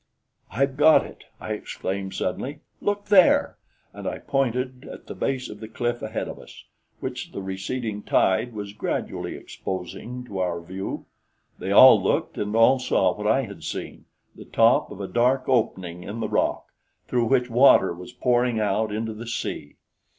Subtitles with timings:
[0.49, 2.61] "I've got it!" I exclaimed suddenly.
[2.81, 3.59] "Look there!"
[3.93, 6.63] And I pointed at the base of the cliff ahead of us,
[7.01, 11.05] which the receding tide was gradually exposing to our view.
[11.59, 15.43] They all looked, and all saw what I had seen the top of a dark
[15.47, 16.71] opening in the rock,
[17.07, 19.75] through which water was pouring out into the sea.